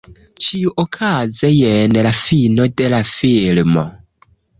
[0.43, 3.85] Ĉiuokaze jen la fino de la filmo.